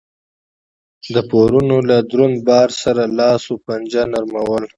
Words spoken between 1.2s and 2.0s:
پورونو له